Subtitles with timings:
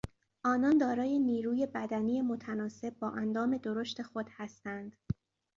[0.43, 4.95] آنان دارای نیروی بدنی متناسب با اندام درشت خود هستند.